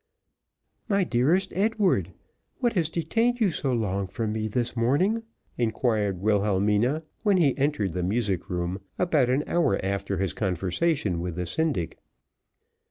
[0.89, 2.11] "My dearest Edward,
[2.57, 5.21] what has detained you so long from me this morning,"
[5.59, 11.35] inquired Wilhelmina when he entered the music room, about an hour after his conversation with
[11.35, 11.99] the syndic.